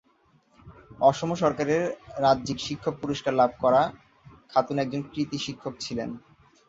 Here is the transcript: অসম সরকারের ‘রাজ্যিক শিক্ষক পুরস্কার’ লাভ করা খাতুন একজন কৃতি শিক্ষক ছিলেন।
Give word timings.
অসম 1.01 1.29
সরকারের 1.41 1.83
‘রাজ্যিক 2.23 2.57
শিক্ষক 2.67 2.93
পুরস্কার’ 3.01 3.33
লাভ 3.35 3.51
করা 3.63 3.81
খাতুন 4.51 4.75
একজন 4.79 5.01
কৃতি 5.11 5.37
শিক্ষক 5.45 5.73
ছিলেন। 5.85 6.09